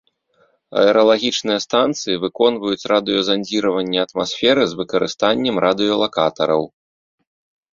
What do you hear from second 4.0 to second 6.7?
атмасферы з выкарыстаннем радыёлакатараў.